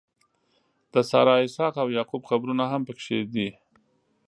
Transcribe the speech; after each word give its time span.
د 0.93 0.95
سارا، 1.09 1.35
اسحاق 1.47 1.75
او 1.83 1.87
یعقوب 1.97 2.21
قبرونه 2.31 2.63
هم 2.71 2.81
په 2.87 2.93
کې 2.99 3.17
دي. 3.33 3.49